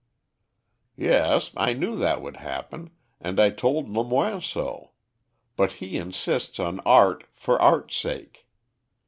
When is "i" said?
1.55-1.73, 3.39-3.51